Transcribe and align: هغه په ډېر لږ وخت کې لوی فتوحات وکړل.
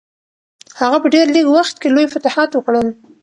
هغه 0.79 0.97
په 1.03 1.07
ډېر 1.13 1.25
لږ 1.35 1.45
وخت 1.55 1.75
کې 1.81 1.87
لوی 1.93 2.05
فتوحات 2.13 2.49
وکړل. 2.53 2.87